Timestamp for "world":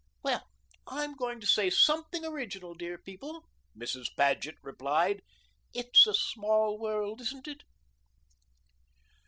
6.79-7.21